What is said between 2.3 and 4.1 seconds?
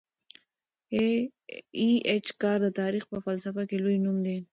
کار د تاریخ په فلسفه کي لوی